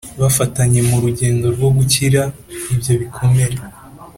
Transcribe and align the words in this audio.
bafatanye 0.21 0.79
mu 0.89 0.97
rugendo 1.03 1.45
rwo 1.55 1.69
gukira 1.77 2.21
ibyo 2.71 2.93
bikomere. 3.01 3.55